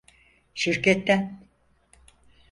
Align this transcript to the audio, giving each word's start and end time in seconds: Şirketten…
Şirketten… 0.55 1.39